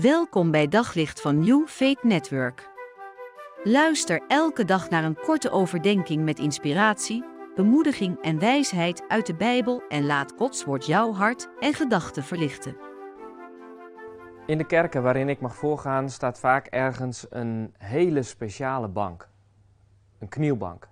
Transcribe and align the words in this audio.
Welkom 0.00 0.50
bij 0.50 0.68
Daglicht 0.68 1.20
van 1.20 1.38
New 1.38 1.66
Faith 1.66 2.02
Network. 2.02 2.70
Luister 3.62 4.22
elke 4.28 4.64
dag 4.64 4.90
naar 4.90 5.04
een 5.04 5.16
korte 5.16 5.50
overdenking 5.50 6.24
met 6.24 6.38
inspiratie, 6.38 7.24
bemoediging 7.54 8.22
en 8.22 8.38
wijsheid 8.38 9.04
uit 9.08 9.26
de 9.26 9.34
Bijbel 9.34 9.82
en 9.88 10.06
laat 10.06 10.32
Gods 10.36 10.64
woord 10.64 10.86
jouw 10.86 11.12
hart 11.12 11.48
en 11.60 11.74
gedachten 11.74 12.22
verlichten. 12.22 12.76
In 14.46 14.58
de 14.58 14.66
kerken 14.66 15.02
waarin 15.02 15.28
ik 15.28 15.40
mag 15.40 15.56
voorgaan 15.56 16.10
staat 16.10 16.38
vaak 16.38 16.66
ergens 16.66 17.26
een 17.30 17.74
hele 17.78 18.22
speciale 18.22 18.88
bank. 18.88 19.28
Een 20.18 20.28
knielbank. 20.28 20.88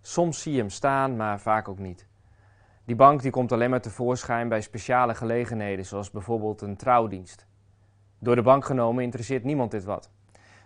Soms 0.00 0.42
zie 0.42 0.52
je 0.52 0.58
hem 0.58 0.70
staan, 0.70 1.16
maar 1.16 1.40
vaak 1.40 1.68
ook 1.68 1.78
niet. 1.78 2.06
Die 2.84 2.96
bank 2.96 3.22
die 3.22 3.30
komt 3.30 3.52
alleen 3.52 3.70
maar 3.70 3.80
tevoorschijn 3.80 4.48
bij 4.48 4.60
speciale 4.60 5.14
gelegenheden, 5.14 5.86
zoals 5.86 6.10
bijvoorbeeld 6.10 6.60
een 6.60 6.76
trouwdienst. 6.76 7.46
Door 8.18 8.34
de 8.34 8.42
bank 8.42 8.64
genomen 8.64 9.04
interesseert 9.04 9.44
niemand 9.44 9.70
dit 9.70 9.84
wat. 9.84 10.10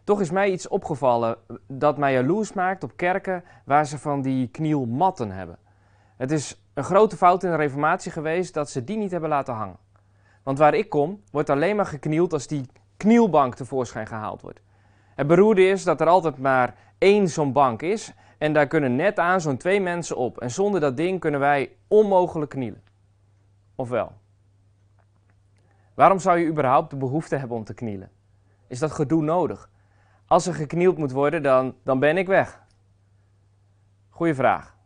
Toch 0.04 0.20
is 0.20 0.30
mij 0.30 0.50
iets 0.50 0.68
opgevallen 0.68 1.36
dat 1.66 1.98
mij 1.98 2.12
jaloers 2.12 2.52
maakt 2.52 2.84
op 2.84 2.96
kerken 2.96 3.44
waar 3.64 3.86
ze 3.86 3.98
van 3.98 4.22
die 4.22 4.48
knielmatten 4.48 5.30
hebben. 5.30 5.58
Het 6.16 6.30
is 6.30 6.62
een 6.74 6.84
grote 6.84 7.16
fout 7.16 7.44
in 7.44 7.50
de 7.50 7.56
reformatie 7.56 8.12
geweest 8.12 8.54
dat 8.54 8.70
ze 8.70 8.84
die 8.84 8.96
niet 8.96 9.10
hebben 9.10 9.30
laten 9.30 9.54
hangen. 9.54 9.78
Want 10.42 10.58
waar 10.58 10.74
ik 10.74 10.88
kom, 10.88 11.22
wordt 11.30 11.50
alleen 11.50 11.76
maar 11.76 11.86
geknield 11.86 12.32
als 12.32 12.46
die 12.46 12.66
knielbank 12.96 13.54
tevoorschijn 13.54 14.06
gehaald 14.06 14.42
wordt. 14.42 14.60
Het 15.14 15.26
beroerde 15.26 15.68
is 15.68 15.84
dat 15.84 16.00
er 16.00 16.06
altijd 16.06 16.38
maar 16.38 16.74
één 16.98 17.28
zo'n 17.28 17.52
bank 17.52 17.82
is 17.82 18.12
en 18.38 18.52
daar 18.52 18.66
kunnen 18.66 18.96
net 18.96 19.18
aan 19.18 19.40
zo'n 19.40 19.56
twee 19.56 19.80
mensen 19.80 20.16
op. 20.16 20.40
En 20.40 20.50
zonder 20.50 20.80
dat 20.80 20.96
ding 20.96 21.20
kunnen 21.20 21.40
wij 21.40 21.70
onmogelijk 21.88 22.50
knielen. 22.50 22.82
Ofwel? 23.74 24.12
Waarom 26.00 26.18
zou 26.18 26.38
je 26.38 26.46
überhaupt 26.46 26.90
de 26.90 26.96
behoefte 26.96 27.36
hebben 27.36 27.56
om 27.56 27.64
te 27.64 27.74
knielen? 27.74 28.10
Is 28.66 28.78
dat 28.78 28.92
gedoe 28.92 29.22
nodig? 29.22 29.70
Als 30.26 30.46
er 30.46 30.54
geknield 30.54 30.98
moet 30.98 31.10
worden, 31.10 31.42
dan, 31.42 31.74
dan 31.82 31.98
ben 31.98 32.16
ik 32.16 32.26
weg. 32.26 32.62
Goeie 34.08 34.34
vraag. 34.34 34.76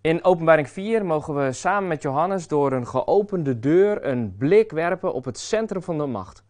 In 0.00 0.24
Openbaring 0.24 0.68
4 0.68 1.04
mogen 1.04 1.34
we 1.34 1.52
samen 1.52 1.88
met 1.88 2.02
Johannes 2.02 2.48
door 2.48 2.72
een 2.72 2.86
geopende 2.86 3.58
deur 3.58 4.06
een 4.06 4.36
blik 4.36 4.70
werpen 4.70 5.14
op 5.14 5.24
het 5.24 5.38
centrum 5.38 5.82
van 5.82 5.98
de 5.98 6.06
macht. 6.06 6.44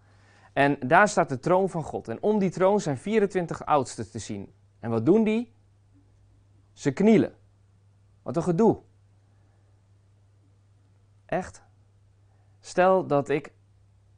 En 0.52 0.78
daar 0.86 1.08
staat 1.08 1.28
de 1.28 1.38
troon 1.38 1.70
van 1.70 1.82
God. 1.82 2.08
En 2.08 2.22
om 2.22 2.38
die 2.38 2.50
troon 2.50 2.80
zijn 2.80 2.98
24 2.98 3.66
oudsten 3.66 4.10
te 4.10 4.18
zien. 4.18 4.52
En 4.80 4.90
wat 4.90 5.06
doen 5.06 5.24
die? 5.24 5.52
Ze 6.72 6.92
knielen. 6.92 7.34
Wat 8.22 8.36
een 8.36 8.42
gedoe. 8.42 8.78
Echt? 11.26 11.62
Stel 12.60 13.06
dat 13.06 13.28
ik 13.28 13.54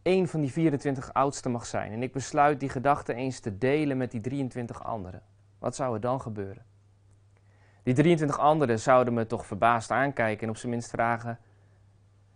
één 0.08 0.28
van 0.28 0.40
die 0.40 0.52
24 0.52 1.12
oudsten 1.12 1.50
mag 1.50 1.66
zijn 1.66 1.92
en 1.92 2.02
ik 2.02 2.12
besluit 2.12 2.60
die 2.60 2.68
gedachte 2.68 3.14
eens 3.14 3.40
te 3.40 3.58
delen 3.58 3.96
met 3.96 4.10
die 4.10 4.20
23 4.20 4.84
anderen. 4.84 5.22
Wat 5.58 5.74
zou 5.74 5.94
er 5.94 6.00
dan 6.00 6.20
gebeuren? 6.20 6.64
Die 7.82 7.94
23 7.94 8.38
anderen 8.38 8.80
zouden 8.80 9.14
me 9.14 9.26
toch 9.26 9.46
verbaasd 9.46 9.90
aankijken 9.90 10.42
en 10.42 10.48
op 10.48 10.56
zijn 10.56 10.72
minst 10.72 10.90
vragen: 10.90 11.38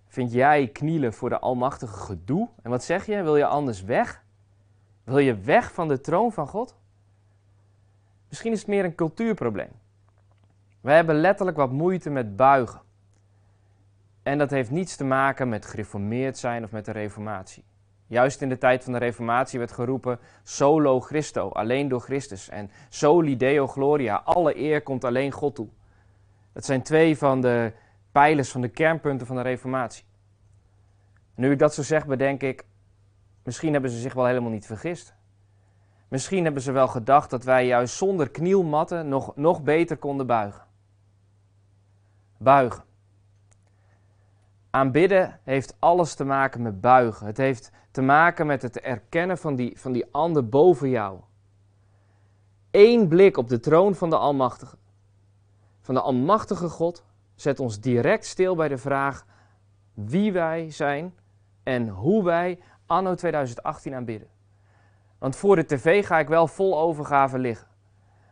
Vind 0.07 0.33
jij 0.33 0.69
knielen 0.69 1.13
voor 1.13 1.29
de 1.29 1.39
Almachtige 1.39 1.97
gedoe? 1.97 2.49
En 2.63 2.71
wat 2.71 2.85
zeg 2.85 3.07
je? 3.07 3.23
Wil 3.23 3.37
je 3.37 3.47
anders 3.47 3.83
weg? 3.83 4.25
Wil 5.05 5.19
je 5.19 5.37
weg 5.37 5.73
van 5.73 5.89
de 5.89 6.01
troon 6.01 6.33
van 6.33 6.49
God? 6.49 6.77
Misschien 8.29 8.53
is 8.53 8.59
het 8.59 8.69
meer 8.69 8.85
een 8.85 8.95
cultuurprobleem. 8.95 9.73
Wij 10.81 10.95
hebben 10.95 11.15
letterlijk 11.15 11.57
wat 11.57 11.71
moeite 11.71 12.11
met 12.11 12.37
buigen. 12.37 12.81
En 14.23 14.39
dat 14.39 14.51
heeft 14.51 14.71
niets 14.71 14.97
te 14.97 15.05
maken 15.05 15.49
met 15.49 15.67
gereformeerd 15.67 16.39
zijn 16.39 16.65
of 16.65 16.71
met 16.71 16.85
de 16.85 16.93
reformatie. 16.93 17.65
Juist 18.07 18.43
in 18.43 18.49
de 18.49 18.59
tijd 18.59 18.85
van 18.85 18.93
de 18.93 18.99
reformatie 18.99 19.59
werd 19.59 19.73
geroepen 19.73 20.19
solo 20.43 21.01
Christo, 21.01 21.49
alleen 21.49 21.89
door 21.89 22.01
Christus. 22.01 22.49
En 22.49 22.71
soli 22.89 23.37
Deo 23.37 23.67
Gloria, 23.67 24.17
alle 24.25 24.59
eer 24.59 24.83
komt 24.83 25.05
alleen 25.05 25.33
God 25.33 25.55
toe. 25.55 25.69
Dat 26.53 26.65
zijn 26.65 26.83
twee 26.83 27.19
van 27.19 27.41
de 27.41 27.73
pijlers, 28.13 28.51
van 28.51 28.61
de 28.61 28.69
kernpunten 28.69 29.27
van 29.27 29.37
de 29.37 29.43
reformatie. 29.43 30.05
nu 31.35 31.51
ik 31.51 31.59
dat 31.59 31.75
zo 31.75 31.83
zeg, 31.83 32.07
bedenk 32.07 32.43
ik, 32.43 32.65
misschien 33.45 33.73
hebben 33.73 33.91
ze 33.91 33.99
zich 33.99 34.15
wel 34.15 34.27
helemaal 34.27 34.51
niet 34.51 34.67
vergist. 34.67 35.15
Misschien 36.09 36.45
hebben 36.45 36.63
ze 36.63 36.73
wel 36.73 36.89
gedacht 36.89 37.31
dat 37.31 37.45
wij 37.45 37.67
juist 37.67 37.97
zonder 37.97 38.31
knielmatten 38.31 39.09
nog, 39.09 39.37
nog 39.37 39.63
beter 39.63 39.97
konden 39.97 40.27
buigen. 40.27 40.63
Buigen. 42.39 42.85
Aanbidden 44.75 45.41
heeft 45.43 45.77
alles 45.79 46.15
te 46.15 46.25
maken 46.25 46.63
met 46.63 46.81
buigen. 46.81 47.27
Het 47.27 47.37
heeft 47.37 47.71
te 47.91 48.03
maken 48.03 48.47
met 48.47 48.63
het 48.63 48.81
erkennen 48.81 49.39
van 49.39 49.57
die, 49.57 49.79
van 49.79 49.93
die 49.93 50.07
ander 50.11 50.49
boven 50.49 50.89
jou. 50.89 51.21
Eén 52.71 53.09
blik 53.09 53.37
op 53.37 53.49
de 53.49 53.61
troon 53.61 53.95
van 53.95 54.11
de 54.11 54.17
Almachtige, 54.17 54.77
van 55.81 55.95
de 55.95 56.01
Almachtige 56.01 56.69
God, 56.69 57.05
zet 57.35 57.61
ons 57.61 57.81
direct 57.81 58.27
stil 58.27 58.55
bij 58.55 58.69
de 58.69 58.79
vraag 58.79 59.27
wie 59.95 60.33
wij 60.33 60.71
zijn 60.71 61.15
en 61.63 61.89
hoe 61.89 62.25
wij 62.25 62.59
anno 62.87 63.15
2018 63.15 63.95
aanbidden. 63.95 64.29
Want 65.19 65.37
voor 65.37 65.57
de 65.57 65.65
tv 65.65 66.07
ga 66.07 66.19
ik 66.19 66.29
wel 66.29 66.47
vol 66.47 66.79
overgave 66.79 67.39
liggen, 67.39 67.69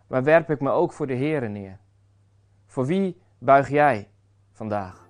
maar 0.06 0.22
werp 0.22 0.50
ik 0.50 0.60
me 0.60 0.70
ook 0.70 0.92
voor 0.92 1.06
de 1.06 1.16
Here 1.16 1.48
neer. 1.48 1.78
Voor 2.66 2.86
wie 2.86 3.20
buig 3.38 3.68
jij 3.68 4.10
vandaag? 4.52 5.09